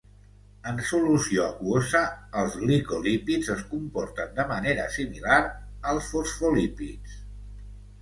[0.69, 2.01] En solució aquosa,
[2.43, 5.41] els glicolípids es comporten de manera similar
[5.95, 7.19] als fosfolípids.